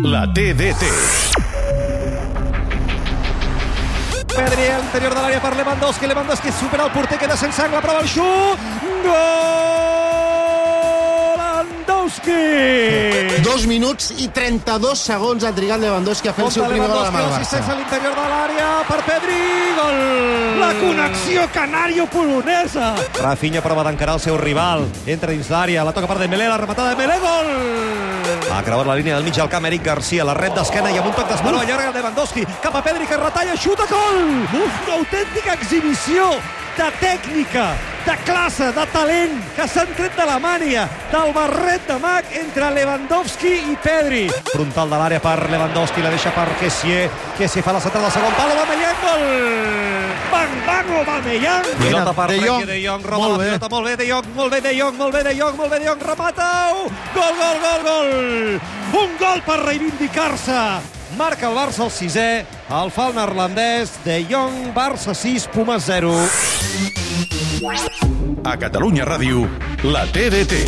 [0.00, 0.82] La TDT.
[4.32, 6.06] Pedri a l'interior de l'àrea per Lewandowski.
[6.08, 8.58] Lewandowski supera el porter, queda sense angle, prova el xut.
[9.04, 9.12] Gol!
[11.36, 12.40] Lewandowski!
[13.44, 17.20] Dos minuts i 32 segons ha trigat Lewandowski a fer el seu primer gol amb
[17.20, 17.76] el Assistència Barça.
[17.76, 19.40] a l'interior de l'àrea per Pedri.
[19.76, 20.21] Gol!
[20.72, 22.94] La connexió canario-polonesa.
[23.20, 24.86] Rafinha prova d'encarar el seu rival.
[25.04, 27.50] Entra dins l'àrea, la toca per Dembélé, la rematada de Dembélé, gol!
[28.48, 31.10] Ha creuat la línia del mig del camp Eric Garcia, la rep d'esquena i amb
[31.10, 34.24] un toc d'esperó allarga Lewandowski cap a Pedri que retalla, xuta, gol!
[34.62, 36.30] Uf, una autèntica exhibició
[36.78, 37.66] de tècnica,
[38.06, 42.72] de classe, de talent que s'han tret de la mània, del barret de mag entre
[42.78, 44.24] Lewandowski i Pedri.
[44.54, 47.10] Frontal de l'àrea per Lewandowski, la deixa per Kessier.
[47.36, 50.11] Kessier fa la centrada del segon pal, Aubameyang, gol!
[50.82, 52.66] Pilota per De Frenkie Jong.
[52.66, 53.44] de Jong, roba Molt la bé.
[53.50, 55.78] pilota, molt bé, de Jong, molt bé, de Jong, molt bé, de Jong, molt bé,
[55.78, 56.48] de Jong, remata!
[57.14, 58.60] Gol, gol, gol, gol!
[59.02, 60.60] Un gol per reivindicar-se!
[61.16, 66.12] Marca el Barça el sisè, el fa el neerlandès, de Jong, Barça 6, Pumas 0.
[68.44, 69.46] A Catalunya Ràdio,
[69.84, 70.64] la TDT.